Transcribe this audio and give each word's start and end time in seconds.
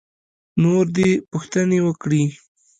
نور 0.61 0.85
دې 0.95 1.09
پوښتنې 1.31 1.79
وکړي. 1.87 2.23